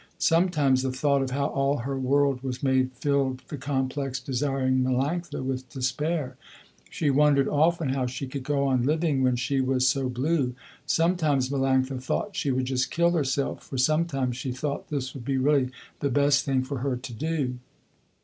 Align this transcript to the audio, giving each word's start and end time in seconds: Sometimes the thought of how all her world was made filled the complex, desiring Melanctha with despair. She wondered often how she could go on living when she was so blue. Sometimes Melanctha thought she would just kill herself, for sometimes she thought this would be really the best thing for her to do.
Sometimes 0.17 0.81
the 0.81 0.91
thought 0.91 1.21
of 1.21 1.29
how 1.29 1.45
all 1.45 1.77
her 1.81 1.95
world 1.95 2.41
was 2.41 2.63
made 2.63 2.91
filled 2.91 3.43
the 3.49 3.55
complex, 3.57 4.19
desiring 4.19 4.81
Melanctha 4.81 5.43
with 5.43 5.69
despair. 5.69 6.37
She 6.89 7.11
wondered 7.11 7.47
often 7.47 7.89
how 7.89 8.07
she 8.07 8.25
could 8.25 8.41
go 8.41 8.65
on 8.65 8.81
living 8.81 9.21
when 9.21 9.35
she 9.35 9.61
was 9.61 9.87
so 9.87 10.09
blue. 10.09 10.55
Sometimes 10.87 11.49
Melanctha 11.51 12.01
thought 12.01 12.35
she 12.35 12.49
would 12.49 12.65
just 12.65 12.89
kill 12.89 13.11
herself, 13.11 13.61
for 13.61 13.77
sometimes 13.77 14.37
she 14.37 14.51
thought 14.51 14.89
this 14.89 15.13
would 15.13 15.23
be 15.23 15.37
really 15.37 15.69
the 15.99 16.09
best 16.09 16.45
thing 16.45 16.63
for 16.63 16.79
her 16.79 16.97
to 16.97 17.13
do. 17.13 17.59